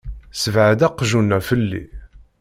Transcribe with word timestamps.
Ssebɛed 0.33 0.79
aqjun-a 0.87 1.39
felli! 1.47 1.83